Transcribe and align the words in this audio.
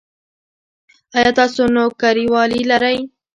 ایا 1.17 1.31
تاسو 1.37 1.61
نوکریوالي 1.75 2.61
لرئ؟ 2.69 2.97